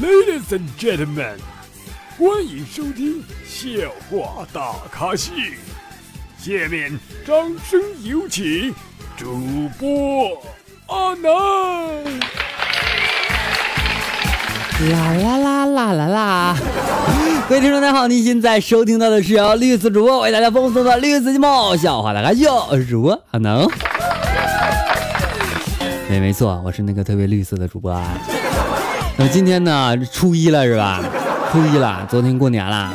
[0.00, 1.36] Ladies and gentlemen，
[2.18, 3.70] 欢迎收听笑
[4.10, 5.32] 话大咖秀。
[6.38, 7.36] 下面掌
[7.68, 8.74] 声有请
[9.18, 10.42] 主播
[10.86, 11.30] 阿南。
[14.90, 16.56] 啦啦啦啦啦啦！
[17.48, 23.68] 各位听众大家好，您现在收听到的是由绿色主播为大家奉送的绿色节目《笑话大咖秀》，我是主播阿能。
[26.12, 28.04] 没没错，我是那个特别绿色的主播啊。
[29.16, 31.02] 那今天呢，初一了是吧？
[31.50, 32.92] 初一了，昨天过年了，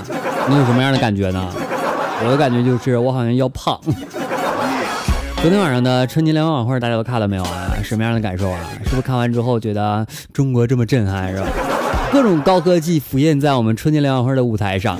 [0.47, 1.43] 你有什么样的感觉呢？
[2.23, 3.75] 我的感觉就是我好像要胖。
[5.41, 7.73] 昨天晚上的春节联欢晚会大家都看了没有啊？
[7.81, 8.59] 什么样的感受啊？
[8.83, 11.47] 是不是看完之后觉得中国这么震撼是吧？
[12.11, 14.95] 各种高科技浮现在我们春节联欢会的舞台上。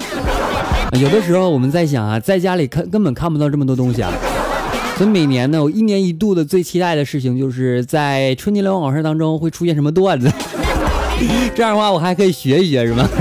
[0.93, 4.11] 有的时候我们在想啊，在家里看根本看不到这么多东西啊。
[4.97, 10.31] 所以每年呢，我一年一度的最期待的事情就是在春节联欢晚会当中会出现什么段子。
[11.53, 13.07] 这样的话，我还可以学一学，是吗？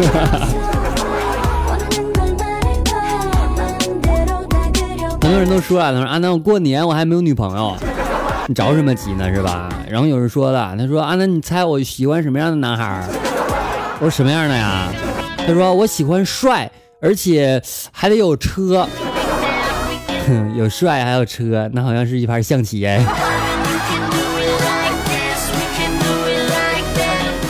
[5.21, 7.77] 很多人都说了，他说啊，那，我过年我还没有女朋友，
[8.47, 9.69] 你着什么急呢，是吧？
[9.91, 13.07] 然后有人说了，他说啊，那，你猜我喜欢什么样的男孩？
[13.99, 14.89] 我说什么样的呀？
[15.47, 16.71] 他说我喜欢帅，
[17.01, 18.89] 而且还得有车，
[20.57, 22.97] 有帅还有车，那好像是一盘象棋哎。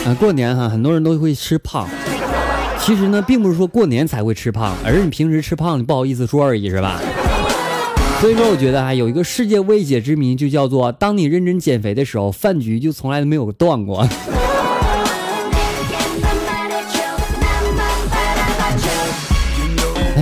[0.05, 1.87] 啊，过年哈，很多人都会吃胖。
[2.79, 7.01] 其实呢，并不是说过年才会吃胖，而是你平时吃胖，你不好意思说而已，是吧？
[8.21, 14.07] 所以说，我觉得哈，有一个世界未解之谜，就叫做当你认真减肥的时候，饭局就从来都没有断过。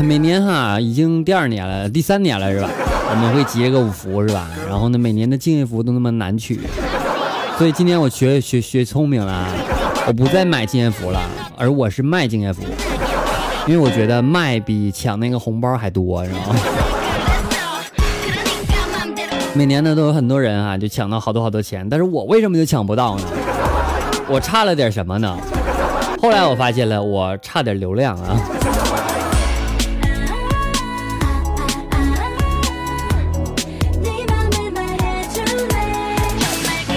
[0.05, 2.69] 每年哈，已经第二年了，第三年了，是吧？
[3.09, 4.47] 我们会结个五福，是吧？
[4.69, 6.59] 然后呢，每年的敬业福都那么难取，
[7.57, 9.47] 所以今年我学学学聪明了。
[10.07, 11.19] 我不再买敬业福了，
[11.57, 12.61] 而我是卖敬业福，
[13.65, 16.55] 因为我觉得卖比抢那个红包还多，知道吗？
[19.55, 23.23] 每年呢都有很多人啊，就抢到好多好多钱，但是我为什么就抢不到呢？
[24.29, 25.35] 我差了点什么呢？
[26.21, 28.37] 后来我发现了，我差点流量啊。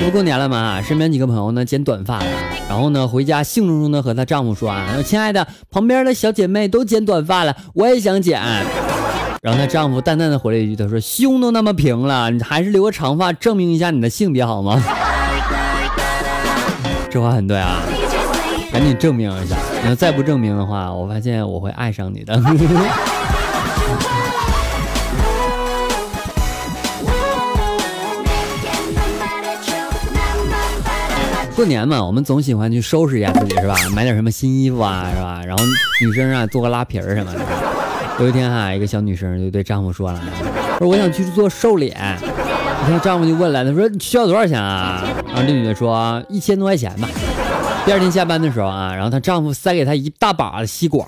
[0.08, 2.24] 不过年了嘛，身边几个朋友呢剪短发了，
[2.66, 8.40] 然后呢回家兴冲冲的和她丈夫说啊，亲爱的，旁边的小姐妹都剪短发了，我也想剪。
[9.42, 14.82] 然后她丈夫淡淡的回了一句，他说胸都那么平了，你还是留个长发证明一下你的性别好吗？
[17.10, 17.82] 这话很对啊，
[18.72, 22.42] 赶紧证明一下，你要再不证明的话，我发现我会爱上你的。
[31.58, 33.74] 过年嘛，我们总喜欢去收拾一下自己，是吧？
[33.92, 35.42] 买点什么新衣服啊，是吧？
[35.44, 35.64] 然后
[36.00, 37.40] 女生啊，做个拉皮儿什么的。
[38.20, 40.22] 有一天哈，一个小女生就对丈夫说了
[40.78, 47.08] ：“说我想去做瘦脸。”然后丈夫就问了：“他说需要多少钱啊？”然后这女的说：“一千多块钱吧。”
[47.84, 51.04] 第二天下班的时候啊，然后她丈夫塞给她一大把的吸管，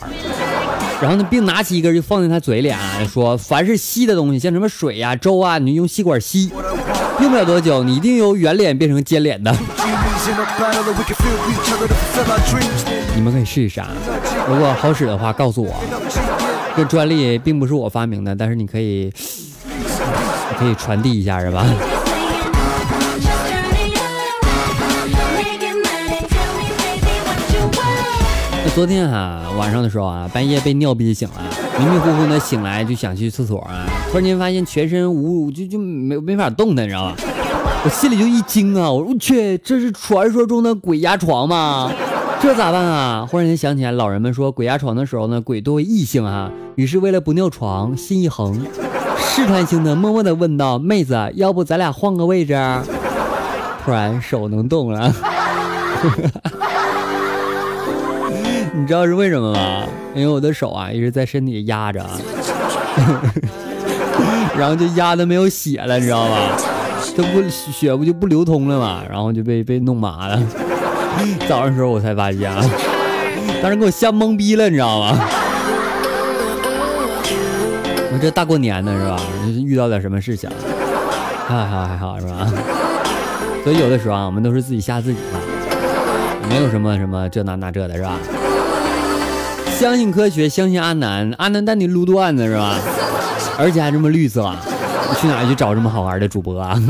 [1.01, 6.51] 然后呢，并拿起一根就放在她嘴里啊，说：“凡是吸的东西，像什么水呀、粥啊，你就用吸管吸，
[7.21, 9.55] 用不了多久，你一定由圆脸变成尖脸的。
[13.15, 13.89] ”你们可以试一试啊，
[14.49, 15.75] 如果好使的话告诉我。
[16.77, 19.13] 这专利并不是我发明的，但是你可以，
[20.59, 21.67] 可以传递一下是吧？
[28.65, 31.43] 那昨天哈晚上的时候啊，半夜被尿憋醒了，
[31.79, 37.15] 迷迷糊糊的醒来就想去厕所啊，突然间发现全身无就就没没法动弹，你知道吧？
[37.85, 38.91] 我心里就一惊啊！
[38.91, 41.93] 我说我去，这是传说中的鬼压床吗？
[42.43, 43.27] 这咋办啊？
[43.31, 46.51] 忽然间想起来，老人们说鬼压床的时候呢，鬼多为异性啊。
[46.75, 48.61] 于是为了不尿床，心一横，
[49.19, 52.55] 试探性的默默的问道：“妹子，要不咱俩换个位置？”
[53.85, 55.15] 突然手能动了，
[58.75, 59.85] 你知道是为什么吗？
[60.15, 62.05] 因为我的手啊一直在身体压着，
[64.59, 66.37] 然后就压的没有血了，你知道吗？
[67.17, 69.03] 这不血不就不流通了吗？
[69.09, 70.41] 然后就被被弄麻了。
[71.49, 72.51] 早上时候我才发现，
[73.63, 75.19] 当时给我吓懵逼了，你知道吗？
[78.13, 79.21] 我这大过年的是吧？
[79.65, 80.49] 遇到点什么事情？
[81.47, 82.47] 还好还好是吧？
[83.65, 85.41] 所以有的时候啊，我们都是自己吓自己嘛，
[86.49, 88.13] 没有什么什么这那那这的是吧？
[89.79, 92.77] 相信科学，相信阿南，阿南带你撸段子是吧？
[93.61, 94.51] 而且还这么绿色，
[95.21, 96.81] 去哪去找这么好玩的主播啊？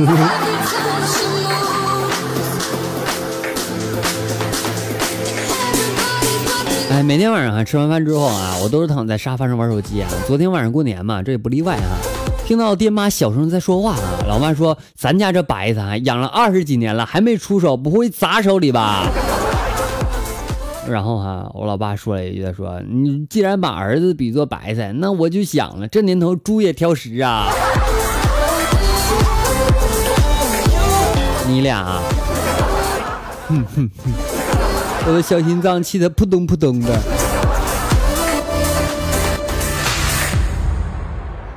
[6.93, 10.09] 哎，每天晚上啊，吃完饭之后啊，我都是躺在沙发上玩手机啊。
[10.29, 11.99] 昨天晚上过年嘛，这也不例外啊。
[12.47, 19.07] 听到爹妈小声在说话啊，老妈说：“咱家这白菜养了二十几年了，还没出手，不会砸手里吧？”
[20.91, 27.49] 然后哈，我老爸说了一句：“他说你既然把儿子比作白菜，那我就想了，这年头猪也挑食啊。”
[31.47, 32.01] 你俩，
[33.49, 34.13] 哼哼哼，
[35.07, 36.99] 我的小心脏气得扑通扑通的。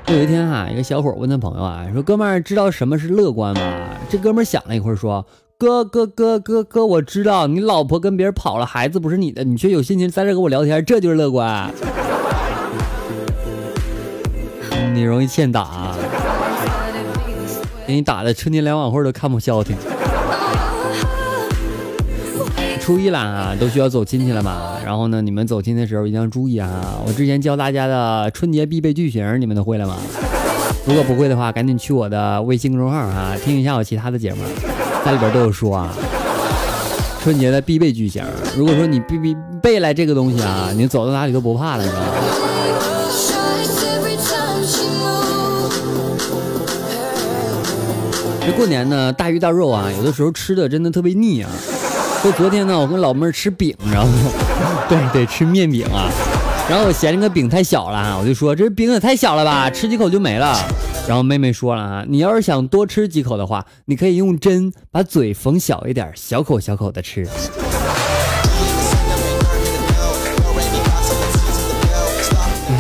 [0.08, 3.62] 有一天哈，一个小伙问他朋友啊，说：“哥们儿，知道什么是乐观吗？”
[4.10, 5.26] 这哥们儿想了一会儿说
[5.58, 11.72] ：“哥哥哥哥哥，我知道，你老婆跟别人跑了，孩子不是你的，你却有心情在这跟我聊天，这就是乐观。
[14.94, 15.96] 你容易欠打，
[17.88, 19.76] 给你打的春节联欢晚会都看不消停。”
[22.82, 24.78] 初一了啊，都需要走亲戚了嘛。
[24.86, 27.02] 然后呢，你们走亲的时候一定要注意啊。
[27.08, 29.96] 我之前教大家的春节必备句型，你们都会了吗？
[30.86, 34.42] 如果不会的话，赶紧去我的微信公众号啊，听一下我其他的节目，
[35.06, 35.94] 在里边都有说啊。
[37.22, 38.22] 春节的必备句型，
[38.58, 42.08] 如果说你必必背来这个东西啊，你走到哪里都不怕了，你知道吗？
[48.46, 51.50] 这过年呢，大鱼大肉啊，有的时候吃的真的特别腻啊。
[52.22, 54.10] 就昨天呢，我跟老妹儿吃饼，然后
[54.90, 56.12] 对对吃面饼啊，
[56.70, 60.58] 然后我嫌这个饼太小了，我就说这饼也太小了吧，吃几口就没了。
[61.06, 67.28] 然后妹妹说了啊，你要是想多吃几口的话，你可以用针把嘴缝小一点，小口小口的吃。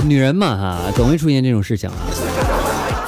[0.07, 1.95] 女人嘛哈，总会出现这种事情啊。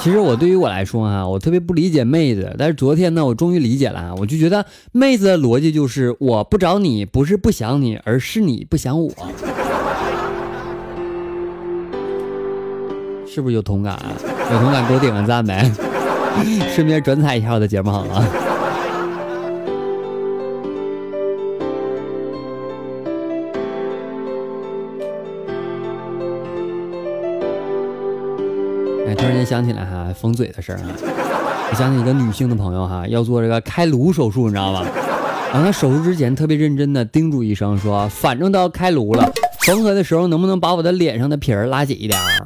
[0.00, 9.10] 其实我对于我来说啊，我特别不理解妹子，但是昨天呢，我终于理解了，我就觉得妹子的逻辑就是我不找你不是不想你，而是你不想我，
[13.36, 14.16] 是不是有同感啊？
[14.50, 15.70] 有同感给我点个赞呗，
[16.74, 18.24] 顺便转载一下我的节目好吗？
[29.18, 30.88] 突然间想起来哈，缝嘴的事儿啊，
[31.70, 34.82] 我想起一个女性的朋友哈，要做这个开颅手术，你知道吧？
[35.52, 39.30] 然后她手术之前特别认真的叮嘱医生说，反正都要开颅了，
[39.60, 42.45] 缝合的时候能不能把我的脸上的皮儿拉紧一点儿？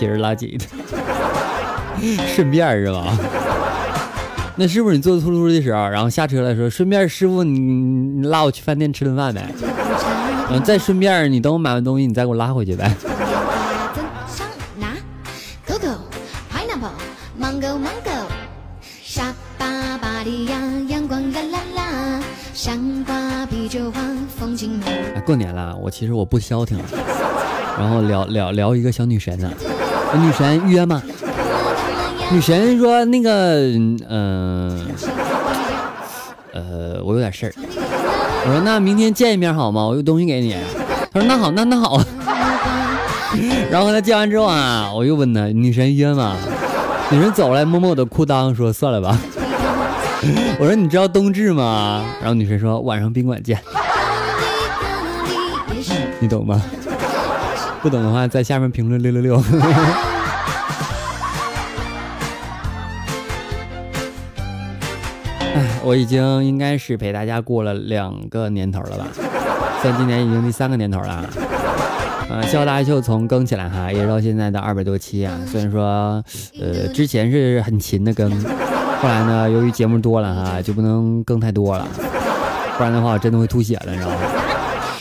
[0.00, 0.58] 把皮儿拉紧，
[2.34, 3.14] 顺便是吧？
[4.56, 9.46] 那是不是你做手术的时候，然后下车了说，顺便师傅你你拉我去饭店吃顿饭呗？
[10.50, 12.90] 嗯，再顺便你等我买完东西，你再给我拉回去呗？
[25.26, 26.84] 过年了，我其实我不消停了，
[27.78, 29.50] 然后聊聊聊一个小女神呢，
[30.18, 31.00] 女神约吗？
[32.32, 33.56] 女神说那个，
[34.08, 34.86] 嗯，
[36.52, 37.52] 呃，我有点事儿。
[38.46, 39.84] 我说那明天见一面好吗？
[39.86, 40.56] 我有东西给你。
[41.12, 42.00] 他说那好，那那好。
[43.70, 46.36] 然后他见完之后啊，我又问他女神约吗？
[47.10, 49.18] 女神走来摸摸我的裤裆，说算了吧。
[50.58, 52.04] 我说你知道冬至吗？
[52.20, 53.58] 然后女神说晚上宾馆见。
[56.20, 56.62] 你懂吗？
[57.82, 59.42] 不懂的话，在下面评论六六六。
[65.82, 69.06] 我已经应该是陪大家过了两个年头了吧？
[69.80, 71.24] 算今年已经第三个年头了。
[72.28, 75.32] 呃，笑大秀从更起来哈，一直到现在的二百多期啊。
[75.46, 76.22] 虽然说，
[76.60, 78.30] 呃，之前是很勤的更，
[79.00, 81.88] 后来呢，由于节目多了哈，就不能更太多了，
[82.76, 84.16] 不然的话我真的会吐血了，你知道吗？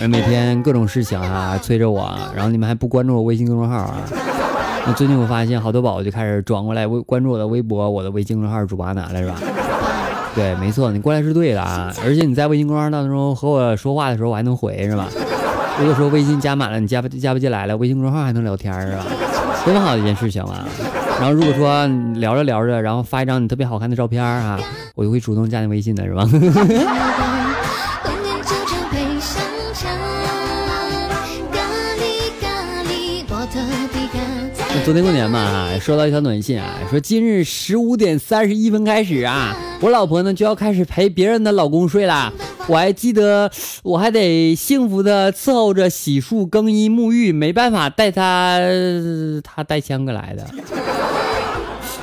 [0.07, 3.97] 每天各种事情啊催着我，然后你们还不关注我微信公众号啊？
[4.85, 9.35] 那最近我发现好多宝宝就开始转过来微关注我的微博，我的微信公众号主播拿来是吧？
[10.33, 11.93] 对，没错，你过来是对的啊！
[12.05, 15.07] 而且你在微信公众号当中和我说话的时候，我还能回是吧？
[15.79, 19.05] 如果说微信加满了，你加不加不进来了，微信公众号还能聊天是吧？
[19.65, 20.65] 多么好的一件事情啊！
[21.19, 24.57] 然后如果说聊着聊着，然后发一张你特别好看的照片啊，
[24.95, 26.25] 我就会主动加你微信的是吧？
[34.85, 42.33] 昨天过年嘛，收到一条短信啊，说今日十五点三十一分开始啊，我老婆呢就要开始陪别人的老公睡啦。
[42.65, 43.51] 我还记得，
[43.83, 48.59] 我还得幸福的伺候着洗漱、更衣、沐浴，没办法带她，
[49.43, 50.45] 她带枪哥来的。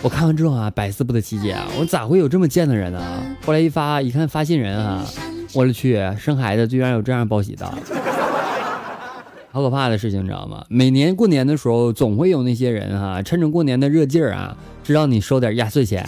[0.02, 3.00] 我看完之后啊，百思不得其解啊，我咋会有这么贱的人呢？
[3.44, 5.04] 后来一发一看发信人啊，
[5.54, 7.68] 我的去，生孩子居然有这样报喜的。
[9.56, 10.62] 好可怕的事情，你知道吗？
[10.68, 16.06] 每年过年的时候，总会有那些人哈，趁着过年的热劲儿啊，知道你收点压岁钱，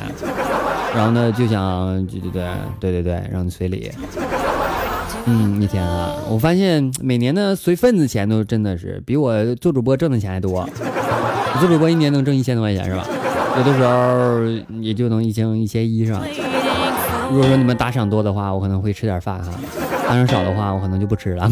[0.95, 2.45] 然后呢就想，对对对
[2.79, 3.91] 对对对，让你随礼。
[5.25, 10.61] 嗯，一天啊，我发现每年的随份子钱都真的是比我做主播挣的钱还多。
[10.61, 13.07] 我做主播一年能挣一千多块钱是吧？
[13.57, 16.21] 有的时候也就能一千一千一是吧？
[17.31, 19.51] 如果说你们打赏多的话，我可能会吃点饭哈；
[20.07, 21.51] 打赏少的话，我可能就不吃了。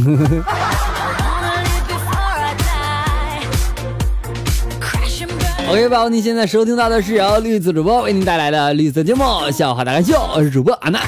[5.68, 11.00] OK，宝宝，你现在收听到的是由绿色主播为您带来的绿色节目《笑话大咖秀》，我是主播阿娜。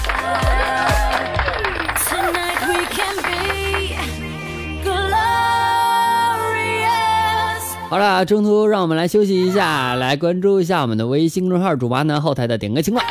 [7.88, 13.06] 好了，中途让我们来休息一下，来关注一下我们的微信公众号主播呢后台的点歌情况。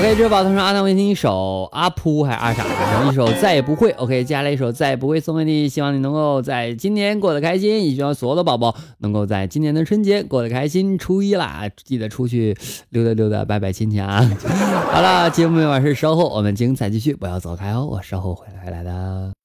[0.00, 2.64] OK，这是宝头上阿南为你一首阿扑还是阿傻？
[2.64, 3.90] 然后一首再也不会。
[3.90, 10.96] OK，接下来一首再也不会送给你，希望你能够在今年过得开心，也希望所有的宝宝能够在今年的春节过得开心。
[10.96, 12.56] 初一啦，记得出去
[12.88, 14.26] 溜达溜达，拜拜亲戚啊！
[14.90, 19.39] 好了，节目完事稍后我们精彩继续，不要走开哦，我稍后会来来的。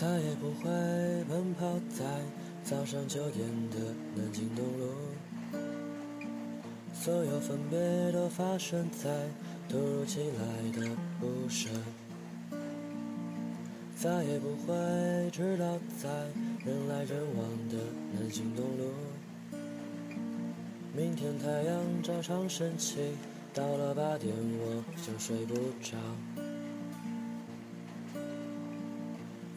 [0.00, 0.70] 再也不会
[1.28, 2.04] 奔跑在
[2.62, 3.78] 早上九点的
[4.14, 4.92] 南京东路，
[6.94, 9.10] 所有分别都发生在
[9.68, 11.68] 突如其来的不舍。
[13.96, 16.08] 再也不会知道在
[16.64, 17.78] 人来人往的
[18.12, 18.92] 南京东路，
[20.96, 23.00] 明天太阳照常升起，
[23.52, 25.96] 到了八点我就睡不着。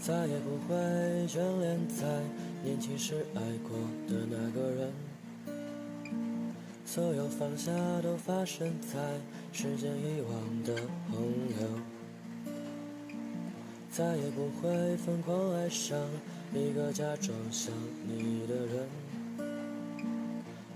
[0.01, 0.75] 再也不会
[1.27, 2.07] 眷恋在
[2.63, 3.77] 年轻时爱过
[4.07, 4.91] 的那个人，
[6.83, 8.97] 所有放下都发生在
[9.53, 10.75] 时间遗忘的
[11.11, 11.67] 洪流。
[13.91, 15.95] 再也不会疯狂爱上
[16.51, 17.71] 一个假装想
[18.07, 18.87] 你的人，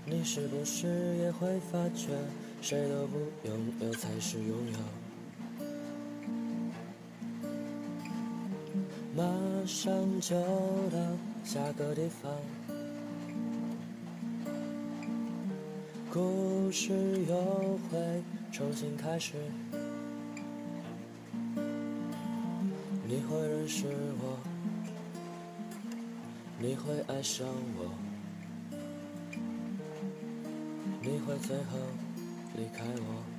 [0.04, 2.12] 你是不是也会发觉，
[2.62, 3.18] 谁都不
[3.48, 5.05] 拥有才是拥有？
[9.66, 10.36] 马上就
[10.92, 10.96] 到
[11.42, 12.30] 下个地方，
[16.08, 16.92] 故事
[17.28, 17.34] 又
[17.90, 19.34] 会重新开始。
[23.08, 23.88] 你会认识
[24.20, 24.38] 我，
[26.60, 27.44] 你会爱上
[27.76, 27.90] 我，
[31.02, 31.76] 你会最后
[32.56, 33.35] 离开我。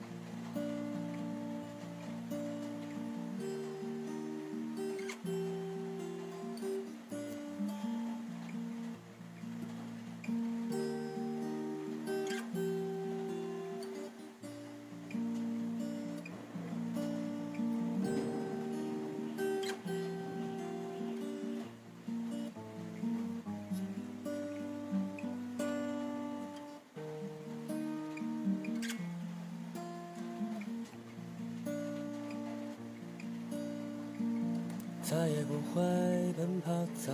[36.57, 37.13] 奔跑在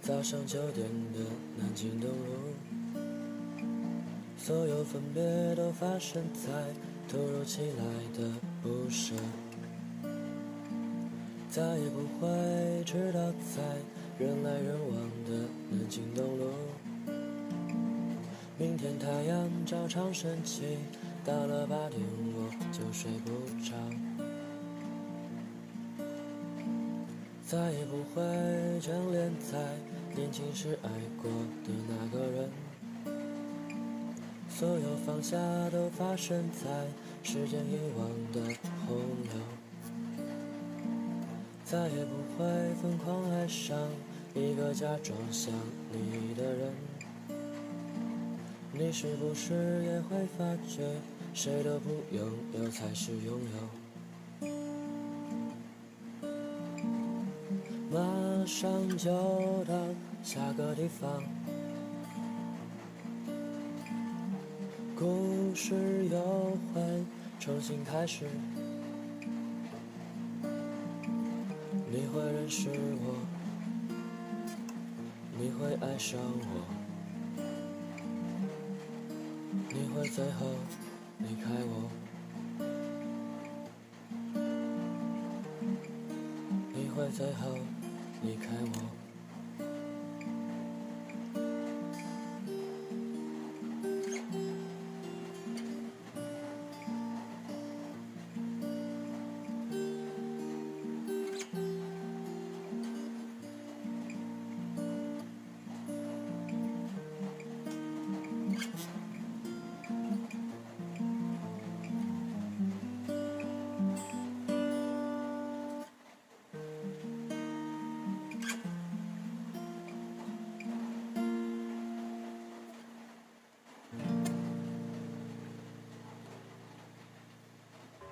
[0.00, 1.20] 早上九点的
[1.58, 2.54] 南京东路，
[4.38, 6.50] 所有分别都发生在
[7.06, 7.84] 突如其来
[8.16, 9.14] 的不舍。
[11.50, 13.62] 再也不会知道在
[14.18, 16.46] 人来人往的南京东路，
[18.56, 20.78] 明天太阳照常升起，
[21.26, 22.00] 到了八点
[22.34, 23.30] 我就睡不
[23.62, 23.74] 着。
[27.48, 28.22] 再也不会
[28.78, 29.58] 眷恋在
[30.14, 30.90] 年轻时爱
[31.22, 31.30] 过
[31.64, 32.50] 的那个人，
[34.50, 35.38] 所有放下
[35.70, 36.68] 都发生在
[37.22, 38.54] 时间遗忘的
[38.86, 39.32] 洪流。
[41.64, 42.44] 再也不会
[42.82, 43.78] 疯狂爱上
[44.34, 45.50] 一个假装想
[45.90, 46.74] 你的人，
[48.74, 50.82] 你是不是也会发觉，
[51.32, 53.87] 谁都不拥有才是拥有？
[58.48, 59.10] 上就
[59.64, 59.74] 到
[60.22, 61.22] 下个地方，
[64.96, 66.18] 故事又
[66.72, 67.04] 会
[67.38, 68.24] 重新开始。
[71.90, 73.14] 你会认识我，
[75.38, 76.64] 你会爱上我，
[79.68, 80.46] 你会最后
[81.18, 81.90] 离开我。
[86.74, 87.58] 你会最后
[88.22, 89.07] 离开我。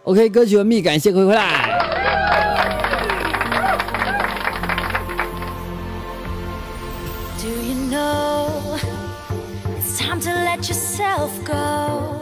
[0.07, 1.69] OK，歌曲完毕，感谢各位回来。
[7.37, 8.47] Do you know
[9.77, 12.21] it's time to let yourself go?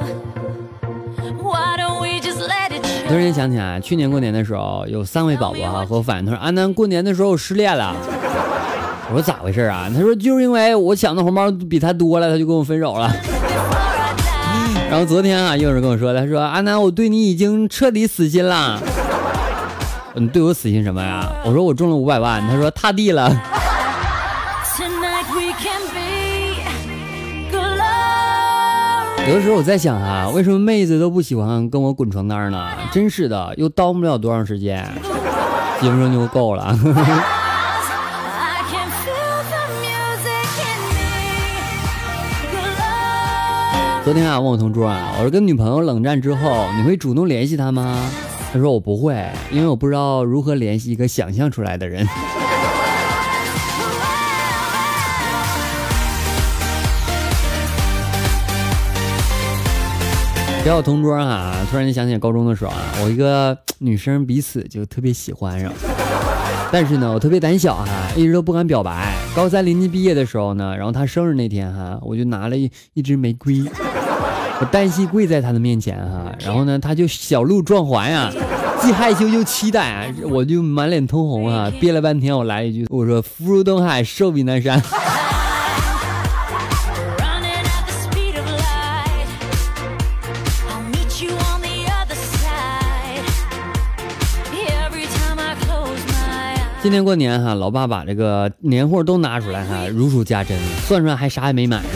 [1.43, 3.15] Why don't we just let it 突?
[3.15, 7.95] 然想起来，去年过年的时候，有三位宝宝哈和我反映，他说安南过年的时候我失恋了。
[9.11, 9.91] 我说咋回事啊？
[9.95, 13.15] 他说就是因为我抢的红包比他多了，他就跟我分手了。
[14.91, 18.81] 然后昨天啊，又有人跟我说，他说阿南，我对你已经彻底死心了。
[20.15, 21.29] 你对我死心什么呀？
[21.45, 23.29] 我说我中了五百万，他说踏地了。
[29.27, 32.69] 有的时候我在想啊，为什么妹子都不喜欢跟我滚床单呢？
[32.93, 34.87] 真是的，又耽误不了多长时间，
[35.81, 36.79] 几分钟就够了。
[44.05, 48.07] 昨天啊，问我同桌啊，我说跟女朋友冷战之后，你会主动联系她吗？
[48.53, 49.15] 他说我不会，
[49.51, 52.07] 因为我不知道如何联系一个想象出来的人。
[60.67, 65.73] 聊我同桌啊，突然间想起高中的时候啊，我一个女生彼此就特别喜欢上，
[66.71, 69.15] 但是呢，我特别胆小哈、一直都不敢表白。
[69.35, 73.65] 高三临近毕业的时候呢，然后她生日那天哈、我就拿了一一支玫瑰，
[74.61, 78.31] 我单膝跪在他的面前哈、然后呢，他就小鹿撞环呀、
[78.81, 84.81] 既害羞又期待啊，我就满脸通红啊，憋了半天，我来一句，我说福如东海，寿比南山。
[96.81, 101.89] 今年过年哈，老爸把这个年货都拿出来哈，如数家珍，算出来还啥也没买呢。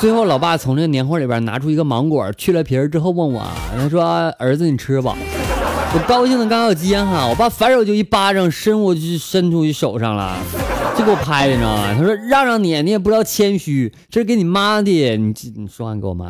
[0.00, 5.14] 最后，老爸从这个年货里边拿出一个芒果，去了皮儿之后问我，他说：“儿子，你吃吧。”
[5.92, 10.38] 我高兴的刚要接哈，我爸反手就一巴掌伸过去，伸出去手上了，
[10.96, 11.94] 就给我拍的，你知道吗？
[11.98, 16.28] 他说：“让让你，你也不知道谦虚，这是给你妈的，你你说话你给我妈。”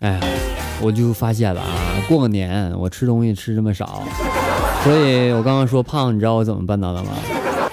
[0.00, 0.20] 哎呀，
[0.80, 1.68] 我就发现了啊，
[2.08, 4.02] 过个年我吃东西吃这么少，
[4.84, 7.10] 所以我刚刚说胖，你知道我怎么办到的吗？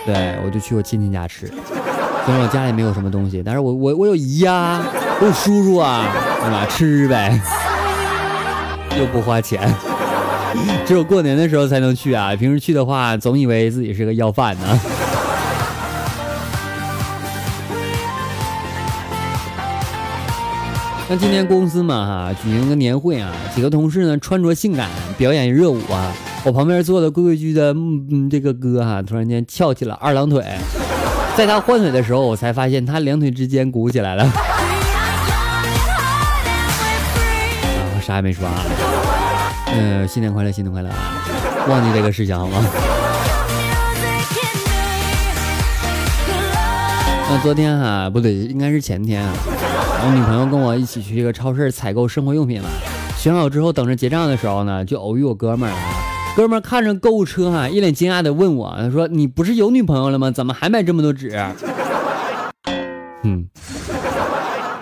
[0.05, 1.51] 对，我就去我亲戚家吃，
[2.29, 4.85] 虽然我家里没有什么东西，但是我我我有姨呀、
[5.19, 6.05] 我有叔叔啊，
[6.43, 6.63] 对吧？
[6.69, 7.41] 吃呗，
[8.99, 9.59] 又不花钱，
[10.85, 14.79] 只有过年的时候才能去啊，平时去的话，总以为自己是个要饭呢。
[21.09, 24.87] 那今天公司嘛哈举行个年会啊，几个同事呢穿着性感
[25.17, 26.13] 表演热舞啊，
[26.45, 30.45] 我旁边坐的规规矩矩的嗯嗯这个哥哈、突然间翘起了二郎腿，
[31.39, 34.25] 在他换腿的时候，我才发现他两腿之间鼓起来了。
[34.25, 34.33] 啊，
[37.95, 38.55] 我啥也没说啊。
[39.67, 40.97] 嗯、新年快乐，新年快乐啊！
[41.69, 42.61] 忘记这个事情好吗？
[47.29, 52.67] 那昨天哈、不对，应该是前天啊，我女朋友跟我一起去这个超市采购生活用品嘛，
[53.15, 55.98] 选好之后等着结账的时候呢，就偶遇我哥们儿啊。
[56.35, 60.31] 哥们儿看着购物车哈、一脸惊讶的问我，他说：“你不是有女朋友了吗？
[60.31, 61.29] 怎么还买这么多纸？”
[63.23, 63.45] 嗯，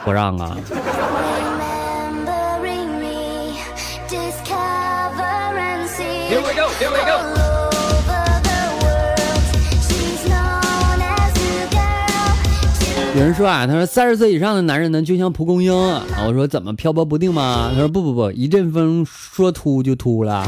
[0.05, 0.55] 不让啊。
[6.29, 7.17] Here we go, here we go.
[13.15, 16.03] 有人说啊，他说三十岁以上的男人呢，就像蒲公英啊。
[16.27, 17.71] 我说怎么漂泊不定吗？
[17.73, 20.45] 他说不不不，一阵风说秃就秃了。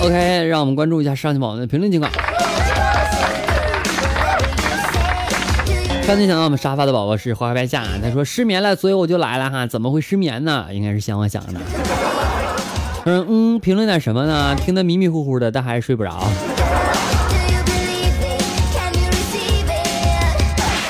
[0.00, 2.12] OK，让我们关注一下上期宝宝的评论情况。
[6.04, 9.66] 上期想到我们沙发的宝宝是花花白夏，他说失眠了，所以我就来了哈。
[9.66, 10.66] 怎么会失眠呢？
[10.70, 11.60] 应该是想我想的。
[13.04, 14.54] 他说嗯，评论点什么呢？
[14.54, 16.28] 听得迷迷糊糊的，但还是睡不着。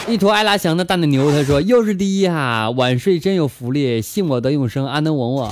[0.07, 5.51] 一坨爱拉翔的大奶牛，他说又是第一哈，晚睡真有福利，信我得永生，安能稳我。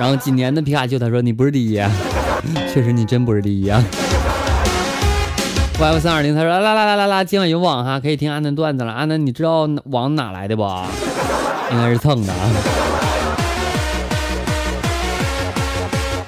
[0.00, 1.74] 然后几年的皮卡丘，他说你不是第一，
[2.72, 3.84] 确实你真不是第一啊。
[5.78, 8.90] YF 三二零，他说啦啦啦啦啦，今晚有网哈，可以听阿南段子了。
[8.90, 10.62] 阿南，你知道网哪来的不？
[11.70, 12.50] 应该是蹭的啊。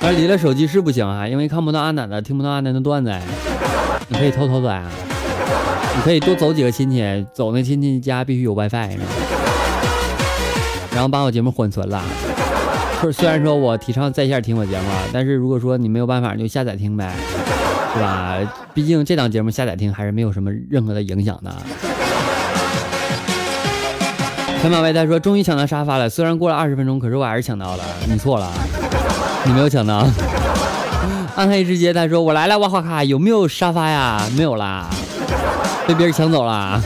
[0.03, 3.11] 而离了手机是不行啊，因为看不到阿南的，听不到阿南的段子。
[4.09, 4.85] 你可以偷偷的啊，
[5.97, 8.99] 你可以多走几个亲戚，走那亲戚家必须有 WiFi，
[10.93, 12.03] 然后把我节目缓存了。
[13.03, 17.13] 就是虽然说我提倡在线听我节目，但是如果说你没有办法，你就下载听呗，
[17.95, 18.39] 是吧？
[18.73, 21.53] 毕竟这档节目下载听还是没有什么任何的影响的。
[24.61, 27.83] 陈马外他说：“终于抢到沙发了，虽然过了二十分钟，可是我还是抢到了。
[28.09, 28.49] 你错了，
[29.45, 30.07] 你没有抢到。”
[31.35, 34.25] 暗黑之街他说：“我来了，哇哈卡，有没有沙发呀？
[34.37, 34.89] 没有啦，
[35.89, 36.81] 被别人抢走了。”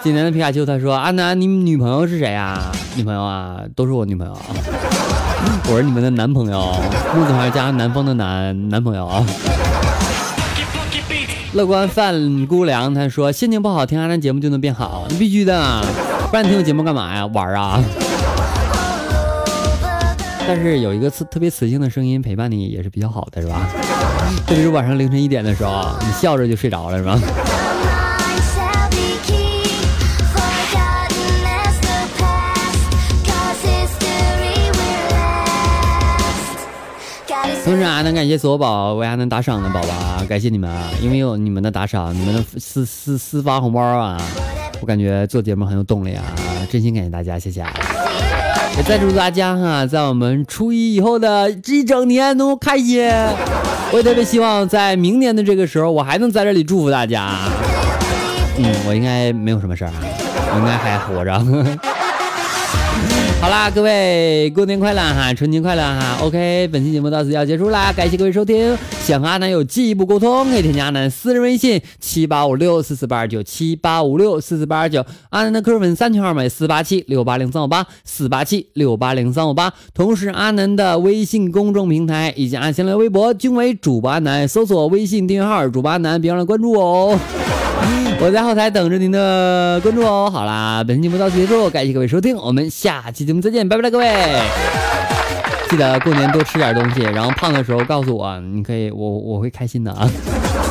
[0.00, 2.70] 今年的皮卡丘他说：“阿南，你女朋友是谁呀？
[2.94, 4.40] 女朋友啊，都是我女朋友啊。
[5.70, 6.74] 我是你们的男朋友，
[7.14, 9.24] 木字旁加南方的男男朋友啊。”
[11.52, 15.84] 乐观范姑娘他说：“心情不好，听阿南节目就能变好，你必须的，
[16.30, 17.26] 不然你听我节目干嘛呀？
[17.26, 17.82] 玩啊！”
[20.48, 23.68] 但是有一个磁特别磁性的声音陪伴你也是比较好的，是吧？
[24.46, 27.18] 特别是晚上凌晨一点的时候，你笑着就睡着了，是吧？
[37.64, 40.90] 同时啊，能感谢所有宝为阿南打赏的宝宝啊，感谢你们啊！
[41.00, 44.20] 因为有你们的打赏，你们的私私私发红包啊，
[44.80, 46.24] 我感觉做节目很有动力啊！
[46.68, 47.60] 真心感谢大家，谢谢。
[47.60, 47.72] 啊！
[48.76, 53.08] 也再祝大家哈，在我们初一以后的一整年都开心。
[53.92, 57.38] 我也特别希望在明年的这个时候，我还能在这里祝福大家。
[58.58, 60.02] 嗯，我应该没有什么事儿啊，
[60.52, 61.91] 我应该还活着。
[63.42, 66.16] 好啦，各位过年快乐哈，春节快乐哈。
[66.22, 68.78] OK，本期节目到此要结束啦，感谢各位收听。
[69.02, 75.04] 想和阿南有进一步沟通，可以添加阿南私人微信七八五六四四八二九七八五六四四八二九。
[75.30, 79.72] 阿南的 QQ 粉三群号码四八七六八零三五八四八七六八零三五八。
[79.92, 87.18] 同时，阿南的微信公众平台以及阿南新浪微博均为主播阿南，搜索微信订阅号主播阿南，别忘了关注我哦。
[88.20, 90.30] 我在后台等着您的关注哦。
[90.32, 94.08] 好啦，本期节目到此结束，感谢各位收听，我们下期节目再见，拜拜了各位。
[95.70, 100.08] 记得过年多吃点东西，然后胖的时候告诉我，你可以，我我会开心的啊。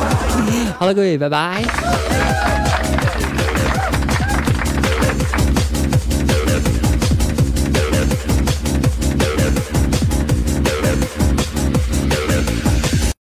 [0.78, 1.62] 好了，各位，拜拜。